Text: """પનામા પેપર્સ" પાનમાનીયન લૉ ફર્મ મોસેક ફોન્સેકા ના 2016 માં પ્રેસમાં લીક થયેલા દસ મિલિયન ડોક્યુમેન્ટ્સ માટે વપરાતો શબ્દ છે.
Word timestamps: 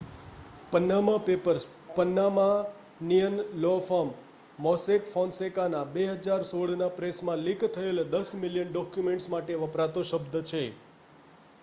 """પનામા 0.71 1.17
પેપર્સ" 1.25 1.65
પાનમાનીયન 1.97 3.35
લૉ 3.61 3.81
ફર્મ 3.81 4.09
મોસેક 4.59 5.05
ફોન્સેકા 5.07 5.67
ના 5.69 5.85
2016 5.91 6.41
માં 6.79 6.95
પ્રેસમાં 6.95 7.43
લીક 7.43 7.65
થયેલા 7.71 8.09
દસ 8.13 8.31
મિલિયન 8.39 8.71
ડોક્યુમેન્ટ્સ 8.71 9.29
માટે 9.29 9.59
વપરાતો 9.61 10.07
શબ્દ 10.07 10.41
છે. 10.45 10.63